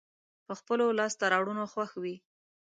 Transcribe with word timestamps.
په 0.45 0.53
خپلو 0.59 0.85
لاسته 0.99 1.23
راوړنو 1.33 1.63
خوښ 1.71 1.91
وي. 2.01 2.15